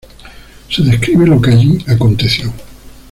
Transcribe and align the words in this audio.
Se 0.67 0.81
describe 0.81 1.27
lo 1.27 1.39
que 1.39 1.51
allí 1.51 1.77
aconteció. 1.87 2.51